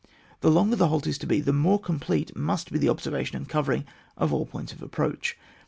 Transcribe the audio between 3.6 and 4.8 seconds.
ing of all points